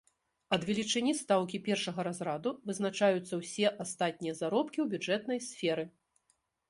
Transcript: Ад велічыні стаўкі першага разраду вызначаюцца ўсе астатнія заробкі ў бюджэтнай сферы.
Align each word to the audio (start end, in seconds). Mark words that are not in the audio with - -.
Ад 0.55 0.61
велічыні 0.69 1.11
стаўкі 1.17 1.59
першага 1.67 2.05
разраду 2.07 2.53
вызначаюцца 2.69 3.33
ўсе 3.43 3.67
астатнія 3.85 4.33
заробкі 4.41 4.77
ў 4.85 4.95
бюджэтнай 4.95 5.39
сферы. 5.51 5.85